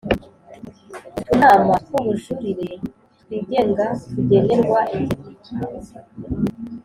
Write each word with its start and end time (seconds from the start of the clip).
Utunama 1.19 1.73
tw 1.83 1.93
ububujurire 1.97 2.69
twigenga 3.21 3.85
tugenerwa 4.11 4.79
ingengo 4.95 5.91